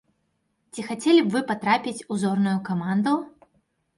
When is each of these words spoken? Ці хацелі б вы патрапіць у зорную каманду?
Ці 0.73 0.85
хацелі 0.87 1.19
б 1.25 1.33
вы 1.35 1.41
патрапіць 1.51 2.05
у 2.15 2.19
зорную 2.23 2.57
каманду? 2.69 3.13